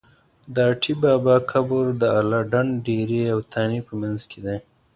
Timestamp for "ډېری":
2.87-3.21